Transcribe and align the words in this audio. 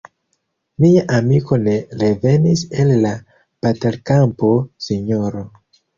“Mia 0.85 1.03
amiko 1.17 1.59
ne 1.67 1.75
revenis 2.03 2.63
el 2.85 2.95
la 3.05 3.11
batalkampo, 3.67 4.51
sinjoro. 4.87 5.45